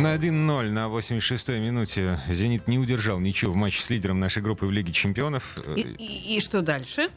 [0.00, 4.64] На 1-0 на 86-й минуте «Зенит» не удержал ничего в матче с лидером нашей группы
[4.66, 5.56] в Лиге чемпионов.
[5.76, 7.10] И, и- и что дальше?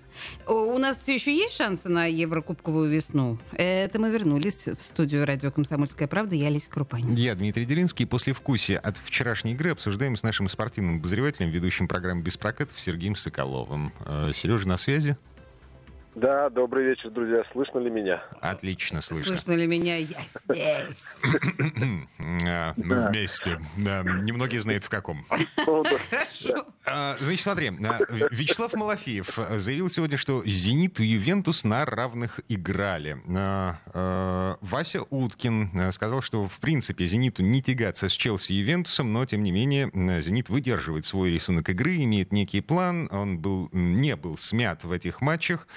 [0.45, 3.39] У нас все еще есть шансы на Еврокубковую весну?
[3.53, 6.35] Это мы вернулись в студию радио «Комсомольская правда».
[6.35, 7.15] Я Лиза Крупанин.
[7.15, 8.05] Я Дмитрий Делинский.
[8.05, 13.15] После вкусия от вчерашней игры обсуждаем с нашим спортивным обозревателем, ведущим программы «Без прокатов» Сергеем
[13.15, 13.93] Соколовым.
[14.05, 15.17] Э, Сережа на связи?
[16.15, 17.43] Да, добрый вечер, друзья.
[17.51, 18.23] Слышно ли меня?
[18.39, 19.35] Отлично слышно.
[19.35, 19.97] Слышно ли меня?
[19.97, 21.21] Я здесь.
[22.77, 23.59] Мы вместе.
[23.77, 25.25] Да, Немногие знают в каком.
[25.67, 25.83] Ну.
[26.87, 27.99] А, Значит, смотри, а,
[28.31, 33.17] Вячеслав Малафеев заявил сегодня, что «Зенит» и «Ювентус» на равных играли.
[34.61, 39.43] Вася Уткин сказал, что, в принципе, «Зениту» не тягаться с Челси и «Ювентусом», но, тем
[39.43, 39.89] не менее,
[40.21, 45.19] «Зенит» выдерживает свой рисунок игры, имеет некий план, он был, не был смят в этих
[45.19, 45.67] матчах.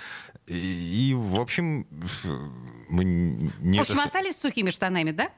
[0.49, 1.87] И, и, в общем,
[2.89, 3.79] мы не...
[3.79, 5.29] В общем, остались с сухими штанами, да?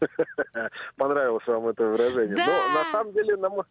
[0.96, 2.36] Понравилось вам это выражение.
[2.36, 2.46] Да.
[2.46, 3.64] Но на самом деле, на мой...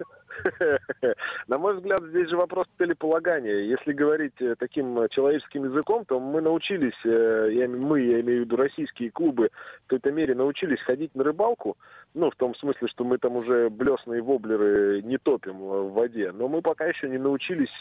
[1.47, 3.61] на мой взгляд, здесь же вопрос целеполагания.
[3.61, 8.41] Если говорить э, таким э, человеческим языком, то мы научились, э, я, мы, я имею
[8.41, 9.49] в виду российские клубы,
[9.85, 11.77] в какой-то мере научились ходить на рыбалку.
[12.13, 16.31] Ну, в том смысле, что мы там уже блесные воблеры не топим в воде.
[16.31, 17.73] Но мы пока еще не научились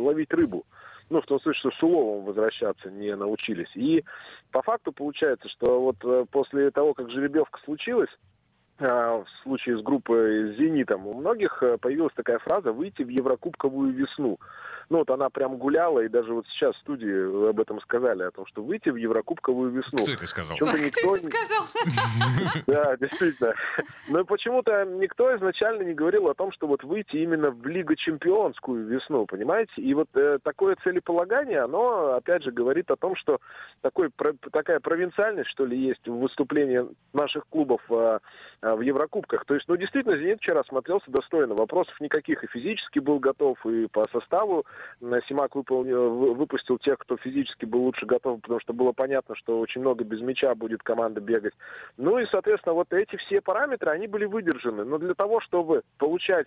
[0.00, 0.64] ловить рыбу.
[1.08, 3.70] Ну, в том смысле, что с уловом возвращаться не научились.
[3.74, 4.04] И
[4.50, 8.10] по факту получается, что вот э, после того, как жеребьевка случилась,
[8.78, 13.08] а, в случае с группой с «Зенитом», у многих э, появилась такая фраза «выйти в
[13.08, 14.38] Еврокубковую весну».
[14.88, 18.30] Ну, вот она прям гуляла, и даже вот сейчас в студии об этом сказали, о
[18.30, 19.98] том, что выйти в Еврокубковую весну.
[19.98, 20.56] Кто это сказал?
[20.56, 21.64] Ты никто это сказал.
[22.66, 23.54] да, действительно.
[24.08, 28.86] Но почему-то никто изначально не говорил о том, что вот выйти именно в Лигу Чемпионскую
[28.86, 29.72] весну, понимаете?
[29.76, 33.40] И вот э, такое целеполагание, оно, опять же, говорит о том, что
[33.80, 38.20] такой, про- такая провинциальность, что ли, есть в выступлении наших клубов э,
[38.62, 39.44] э, в Еврокубках.
[39.46, 41.54] То есть, ну, действительно, «Зенит» вчера смотрелся достойно.
[41.54, 42.44] Вопросов никаких.
[42.44, 44.64] И физически был готов, и по составу
[45.28, 49.60] Симак выполнил, вы- выпустил тех, кто физически был лучше готов, потому что было понятно, что
[49.60, 51.52] очень много без мяча будет команда бегать.
[51.96, 54.84] Ну и, соответственно, вот эти все параметры, они были выдержаны.
[54.84, 56.46] Но для того, чтобы получать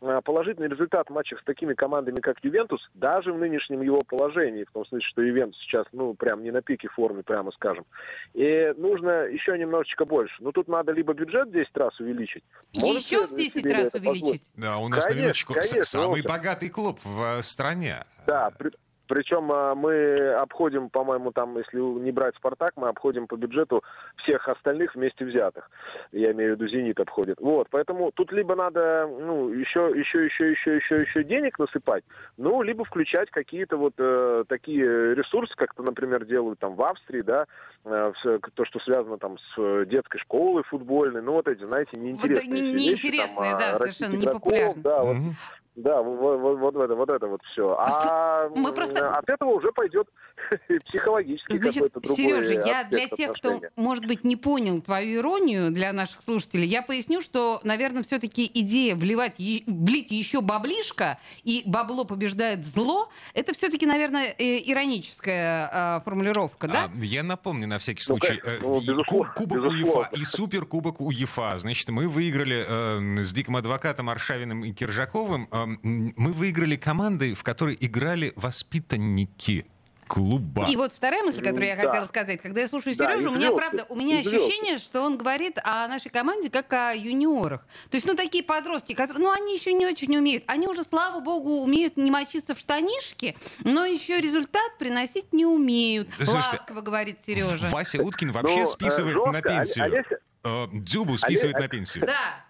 [0.00, 4.62] а, положительный результат в матчах с такими командами, как Ювентус, даже в нынешнем его положении,
[4.64, 7.84] в том смысле, что Ювентус сейчас, ну, прям не на пике формы, прямо скажем,
[8.32, 10.36] и нужно еще немножечко больше.
[10.38, 12.44] Ну, тут надо либо бюджет в 10 раз увеличить.
[12.72, 14.52] Еще в 10 себе раз увеличить.
[14.56, 17.42] Да, у нас на Конечно, минуточку с- конечно, самый богатый клуб в э,
[17.72, 17.96] стране.
[18.26, 18.70] Да, при-
[19.06, 23.82] причем а, мы обходим, по-моему, там, если не брать «Спартак», мы обходим по бюджету
[24.16, 25.70] всех остальных вместе взятых.
[26.12, 27.38] Я имею в виду «Зенит» обходит.
[27.40, 32.04] Вот, поэтому тут либо надо, ну, еще, еще, еще, еще, еще, еще денег насыпать,
[32.36, 37.22] ну, либо включать какие-то вот э, такие ресурсы, как то, например, делают там в Австрии,
[37.22, 37.46] да,
[37.86, 41.98] э, всё, то, что связано там с э, детской школой футбольной, ну, вот эти, знаете,
[41.98, 44.82] неинтересные не- все вещи, неинтересные, там, да, а, совершенно российских игроков, непопулярные.
[44.82, 45.34] Да, вот Мгм.
[45.78, 47.76] Да, вот, вот, вот это, вот это вот все.
[47.78, 50.08] А Мы просто- от этого уже пойдет
[50.86, 53.70] психологический Значит, какой-то другой Сережа, я для тех, кто, отношения.
[53.76, 58.96] может быть, не понял твою иронию для наших слушателей, я поясню, что, наверное, все-таки идея
[58.96, 66.68] вливать, влить еще баблишко, и бабло побеждает зло, это все-таки, наверное, э, ироническая а, формулировка,
[66.68, 66.90] да?
[66.92, 68.38] А, я напомню на всякий Ну, случай.
[68.40, 69.58] конечно, э, ну, и безусловно, ку- Кубок.
[69.72, 71.58] УЕФА и Суперкубок УЕФА.
[71.58, 75.48] Значит, мы выиграли э, с Диким адвокатом Аршавиным и Киржаковым.
[75.74, 75.76] Э,
[76.16, 79.66] мы выиграли команды, в которой играли воспитанники
[80.06, 80.66] клуба.
[80.70, 81.82] И вот вторая мысль, которую я Да.
[81.82, 85.02] хотела сказать, когда я слушаю Да, Сережу, у меня, звезды, правда, у меня ощущение, что
[85.02, 87.60] он говорит о нашей команде как о юниорах.
[87.90, 90.44] То есть, ну, такие подростки, которые, ну, они еще не очень умеют.
[90.46, 96.08] Они уже, слава богу, умеют не мочиться в штанишки, но еще результат приносить не умеют.
[96.16, 97.68] Слушайте, Ласково говорит Сережа.
[97.68, 99.30] Вася Уткин вообще Ну, э, списывает жестко.
[99.32, 99.84] на пенсию.
[99.84, 102.06] Оле- Олеся- Э, Дзюбу списывает Оле- на пенсию.
[102.06, 102.44] Да.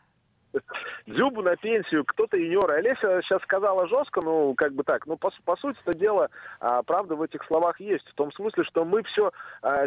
[1.08, 2.70] Дзюбу на пенсию, кто-то юниор.
[2.72, 5.06] Олеся сейчас сказала жестко, ну, как бы так.
[5.06, 6.28] Ну, по, по сути это дело,
[6.60, 8.06] а, правда в этих словах есть.
[8.08, 9.30] В том смысле, что мы все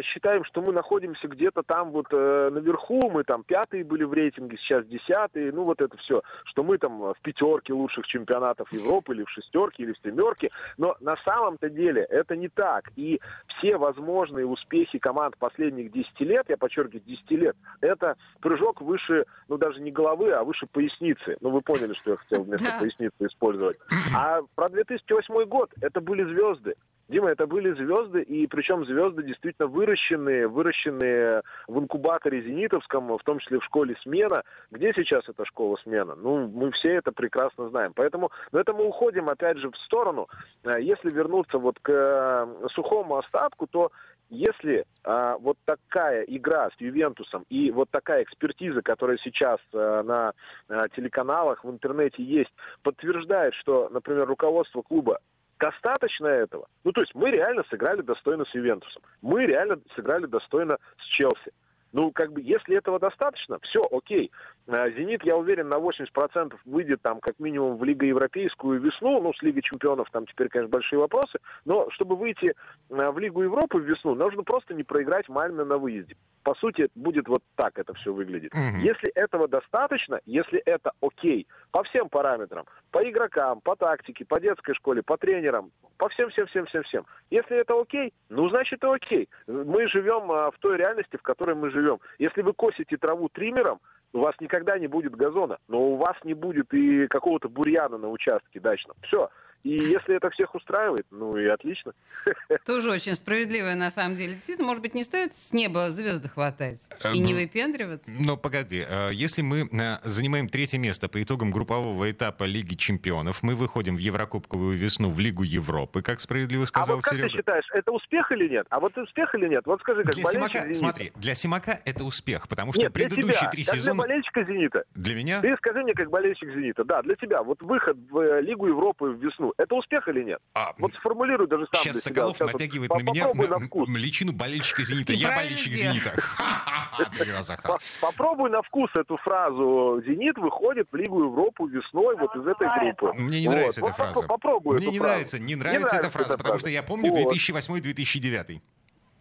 [0.02, 4.56] считаем, что мы находимся где-то там вот э, наверху, мы там пятые были в рейтинге,
[4.58, 6.22] сейчас десятые, ну, вот это все.
[6.44, 10.50] Что мы там в пятерке лучших чемпионатов Европы, или в шестерке, или в семерке.
[10.76, 12.90] Но на самом-то деле это не так.
[12.96, 19.24] И все возможные успехи команд последних 10 лет, я подчеркиваю, 10 лет, это прыжок выше,
[19.48, 21.11] ну, даже не головы, а выше поясницы.
[21.40, 22.78] Ну, вы поняли, что я хотел вместо Да.
[22.80, 23.78] поясницы использовать.
[24.16, 26.74] А про 2008 год это были звезды.
[27.08, 33.38] Дима, это были звезды, и причем звезды действительно выращенные, выращенные в инкубаторе Зенитовском, в том
[33.40, 34.44] числе в школе «Смена».
[34.70, 36.14] Где сейчас эта школа «Смена»?
[36.14, 37.92] Ну, мы все это прекрасно знаем.
[37.94, 40.28] Поэтому, но это мы уходим, опять же, в сторону.
[40.64, 43.90] Э, если вернуться вот к э, сухому остатку, то
[44.32, 50.32] если а, вот такая игра с Ювентусом и вот такая экспертиза, которая сейчас а, на
[50.68, 52.52] а, телеканалах в интернете есть,
[52.82, 55.18] подтверждает, что, например, руководство клуба
[55.60, 56.66] достаточно этого.
[56.82, 59.02] Ну, то есть мы реально сыграли достойно с Ювентусом.
[59.20, 61.52] Мы реально сыграли достойно с Челси.
[61.92, 64.30] Ну, как бы, если этого достаточно, все, окей.
[64.66, 69.20] А, «Зенит», я уверен, на 80% выйдет там как минимум в Лигу Европейскую весну.
[69.20, 71.38] Ну, с Лигой Чемпионов там теперь, конечно, большие вопросы.
[71.64, 72.54] Но чтобы выйти
[72.90, 76.16] а, в Лигу Европы в весну, нужно просто не проиграть Мальме на выезде.
[76.42, 78.52] По сути, будет вот так это все выглядит.
[78.54, 78.82] Угу.
[78.82, 84.74] Если этого достаточно, если это окей, по всем параметрам, по игрокам, по тактике, по детской
[84.74, 87.06] школе, по тренерам, по всем, всем, всем, всем, всем.
[87.30, 89.28] Если это окей, ну, значит, это окей.
[89.46, 91.81] Мы живем а, в той реальности, в которой мы живем.
[92.18, 93.80] Если вы косите траву триммером,
[94.12, 98.10] у вас никогда не будет газона, но у вас не будет и какого-то бурьяна на
[98.10, 98.96] участке дачном.
[99.02, 99.30] Все.
[99.64, 101.92] И если это всех устраивает, ну и отлично.
[102.66, 104.34] Тоже очень справедливо, на самом деле.
[104.34, 106.80] Действительно, может быть, не стоит с неба звезды хватать
[107.14, 108.10] и не выпендриваться?
[108.20, 113.42] Но погоди, э, если мы э, занимаем третье место по итогам группового этапа Лиги Чемпионов,
[113.42, 117.28] мы выходим в Еврокубковую весну в Лигу Европы, как справедливо сказал А вот как Серега.
[117.28, 118.66] ты считаешь, это успех или нет?
[118.70, 119.64] А вот успех или нет?
[119.66, 120.78] Вот скажи, как для болельщик Симака, «Зенита».
[120.78, 123.94] Смотри, для Симака это успех, потому что Нет, для предыдущие тебя, три как сезона...
[123.94, 124.84] для болельщика «Зенита».
[124.94, 125.40] Для меня?
[125.40, 126.84] Ты скажи мне, как болельщик «Зенита».
[126.84, 127.42] Да, для тебя.
[127.42, 130.38] Вот выход в э, Лигу Европы в весну, это успех или нет?
[130.54, 132.14] А, Вот сформулируй даже сам Сейчас себя.
[132.14, 133.88] Соколов Сейчас вот натягивает на меня на- на вкус.
[133.94, 135.12] личину болельщика «Зенита».
[135.12, 135.72] Я болельщик.
[135.72, 136.12] «Зенита».
[138.00, 140.02] Попробуй на вкус эту фразу.
[140.06, 143.10] «Зенит» выходит в Лигу Европу весной вот из этой группы.
[143.18, 144.20] Мне не нравится эта фраза.
[144.20, 147.32] попро- Попробуй Мне не нравится, не нравится эта фраза, потому что я помню Вот.
[147.34, 148.60] 2008-2009.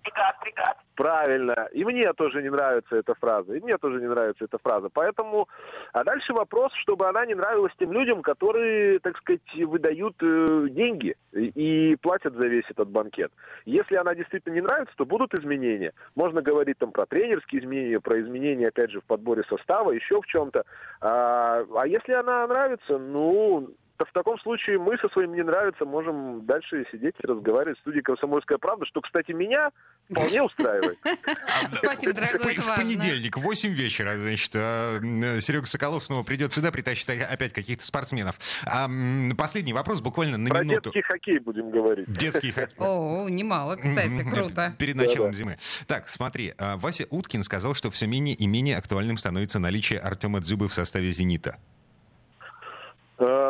[0.03, 0.75] Приказ, приказ.
[1.01, 1.67] Правильно.
[1.71, 3.55] И мне тоже не нравится эта фраза.
[3.55, 4.89] И мне тоже не нравится эта фраза.
[4.93, 5.49] Поэтому...
[5.93, 11.15] А дальше вопрос, чтобы она не нравилась тем людям, которые, так сказать, выдают э, деньги
[11.33, 13.31] и, и платят за весь этот банкет.
[13.65, 15.91] Если она действительно не нравится, то будут изменения.
[16.13, 20.27] Можно говорить там про тренерские изменения, про изменения, опять же, в подборе состава, еще в
[20.27, 20.65] чем-то.
[21.01, 23.71] А, а если она нравится, ну,
[24.05, 28.01] в таком случае мы со своим «не нравится» можем дальше сидеть и разговаривать в студии
[28.01, 29.71] «Комсомольская правда», что, кстати, меня
[30.09, 30.97] вполне устраивает.
[31.73, 37.09] Спасибо, дорогой, В понедельник, в 8 вечера, значит, э, Серега Соколов снова придет сюда, притащит
[37.09, 38.39] опять каких-то спортсменов.
[38.65, 38.87] А,
[39.37, 40.91] Последний вопрос, буквально на Про минуту.
[40.91, 42.11] детский хоккей будем говорить.
[42.11, 42.75] Детский хоккей.
[42.79, 44.75] О, немало, кстати, круто.
[44.77, 45.57] Перед началом зимы.
[45.87, 50.39] Так, смотри, а, Вася Уткин сказал, что все менее и менее актуальным становится наличие Артема
[50.39, 51.57] Дзюбы в составе «Зенита».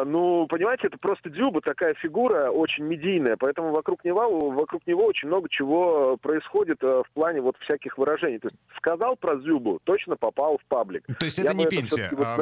[0.01, 5.05] Э, Ну, понимаете, это просто Дзюба такая фигура очень медийная, поэтому вокруг него, вокруг него
[5.05, 8.39] очень много чего происходит э, в плане вот всяких выражений.
[8.39, 11.05] То есть сказал про Дзюбу, точно попал в паблик.
[11.19, 12.09] То есть Я это бы не это пенсия.
[12.11, 12.37] вот а,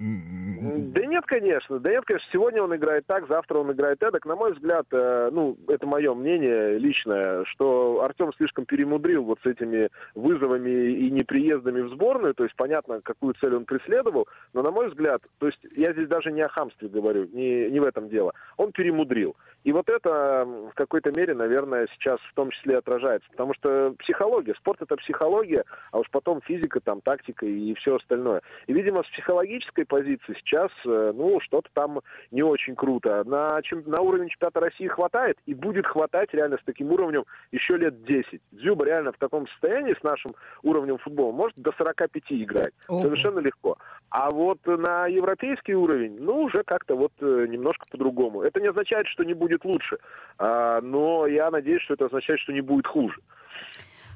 [0.00, 1.78] Да нет, конечно.
[1.78, 2.28] Да нет, конечно.
[2.32, 4.26] Сегодня он играет так, завтра он играет эдак.
[4.26, 9.46] На мой взгляд, э, ну, это мое мнение личное, что Артем слишком перемудрил вот с
[9.46, 12.34] этими вызовами и неприездами в сборную.
[12.34, 14.26] То есть понятно, какую цель он преследовал.
[14.52, 17.80] Но на мой взгляд, то есть я здесь даже не о хамстве говорю, не, не
[17.80, 18.32] в этом дело.
[18.56, 19.36] Он перемудрил.
[19.64, 23.28] И вот это в какой-то мере, наверное, сейчас в том числе отражается.
[23.30, 28.40] Потому что психология, спорт это психология, а уж потом физика, там, тактика и все остальное.
[28.66, 32.00] И, видимо, с психологической позиции сейчас, э, ну, что-то там
[32.30, 33.24] не очень круто.
[33.24, 37.76] На, чем, на уровень чемпионата России хватает и будет хватать реально с таким уровнем еще
[37.76, 38.40] лет 10.
[38.52, 42.72] Дзюба реально в таком состоянии с нашим уровнем футбола может до 45 играть.
[42.88, 43.76] Совершенно легко.
[44.10, 48.42] А вот на европейский уровень, ну, уже как-то вот э, немножко по-другому.
[48.42, 49.98] Это не означает, что не будет лучше,
[50.38, 53.20] а, но я надеюсь, что это означает, что не будет хуже.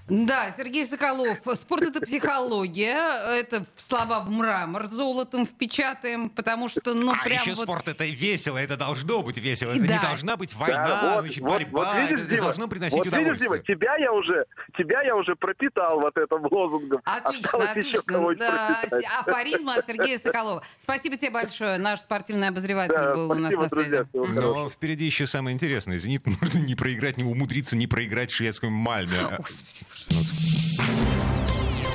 [0.09, 1.39] Да, Сергей Соколов.
[1.55, 3.39] Спорт это психология.
[3.39, 7.65] Это слова в мрамор золотом впечатаем, потому что, ну, А прям еще вот...
[7.65, 9.71] спорт это весело, это должно быть весело.
[9.71, 9.95] Это Да.
[9.95, 11.85] не должна быть война, Да, вот, значит, вот, борьба.
[11.95, 13.51] вот видишь, это Дима, должно приносить вот видишь, удовольствие.
[13.51, 14.45] Дима, тебя я уже,
[14.77, 17.01] тебя я уже пропитал вот этим лозунгом.
[17.05, 18.35] Отлично, Осталось отлично.
[18.39, 18.83] Да,
[19.21, 20.63] афоризма от Сергея Соколова.
[20.83, 21.79] Спасибо тебе большое.
[21.79, 24.07] Наш спортивный обозреватель Да, был у нас спасибо, на связи.
[24.13, 24.41] друзья.
[24.43, 25.99] Но впереди еще самое интересное.
[25.99, 29.17] «Зенит» можно не проиграть, не умудриться не проиграть шведскому Мальме.
[29.39, 30.23] Господи, Ну,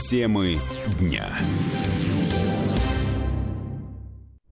[0.09, 0.59] Темы
[0.99, 1.37] дня.